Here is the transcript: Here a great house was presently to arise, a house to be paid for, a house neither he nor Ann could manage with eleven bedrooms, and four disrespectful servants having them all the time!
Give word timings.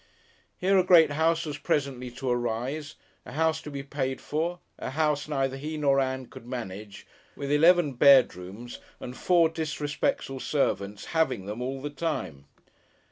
Here 0.57 0.79
a 0.79 0.83
great 0.83 1.11
house 1.11 1.45
was 1.45 1.59
presently 1.59 2.09
to 2.09 2.27
arise, 2.31 2.95
a 3.23 3.33
house 3.33 3.61
to 3.61 3.69
be 3.69 3.83
paid 3.83 4.19
for, 4.19 4.57
a 4.79 4.89
house 4.89 5.27
neither 5.27 5.57
he 5.57 5.77
nor 5.77 5.99
Ann 5.99 6.25
could 6.25 6.47
manage 6.47 7.05
with 7.35 7.51
eleven 7.51 7.93
bedrooms, 7.93 8.79
and 8.99 9.15
four 9.15 9.47
disrespectful 9.47 10.39
servants 10.39 11.05
having 11.13 11.45
them 11.45 11.61
all 11.61 11.83
the 11.83 11.91
time! 11.91 12.45